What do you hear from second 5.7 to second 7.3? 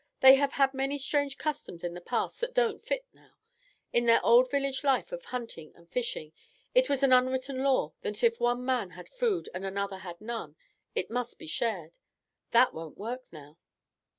and fishing, it was an